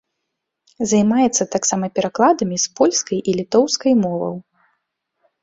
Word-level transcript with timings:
Займаецца 0.91 1.43
таксама 1.55 1.85
перакладамі 1.99 2.57
з 2.65 2.73
польскай 2.81 3.19
і 3.21 3.31
літоўскай 3.43 3.93
моваў. 4.03 4.35